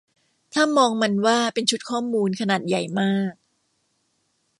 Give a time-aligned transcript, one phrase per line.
[0.53, 3.33] ถ้ามองมันว่าเป็นชุดข้อมูล ขนาดใหญ่มาก